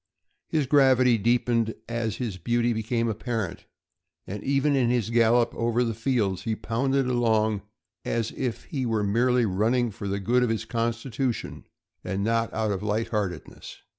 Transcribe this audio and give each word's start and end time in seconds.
His 0.47 0.65
gravity 0.65 1.19
deepened 1.19 1.75
as 1.87 2.15
his 2.15 2.39
beaut}* 2.39 2.73
became 2.73 3.07
apparent, 3.07 3.65
and 4.25 4.43
even 4.43 4.75
in 4.75 4.89
his 4.89 5.11
gallop 5.11 5.53
over 5.53 5.83
the 5.83 5.93
fields 5.93 6.41
he 6.41 6.55
pounded 6.55 7.05
along 7.05 7.61
as 8.03 8.31
if 8.35 8.63
he 8.63 8.83
were 8.83 9.03
merely 9.03 9.45
running 9.45 9.91
for 9.91 10.07
the 10.07 10.19
good 10.19 10.41
of 10.41 10.49
his 10.49 10.65
constitution 10.65 11.67
and 12.03 12.23
not 12.23 12.51
out 12.51 12.71
of 12.71 12.81
light 12.81 13.09
heartedness. 13.09 13.77